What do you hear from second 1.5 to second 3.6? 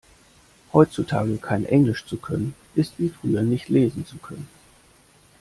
Englisch zu können ist wie früher